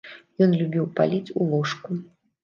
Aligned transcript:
Ён 0.43 0.53
любіў 0.61 0.87
паліць 0.99 1.33
у 1.39 1.47
ложку. 1.51 1.91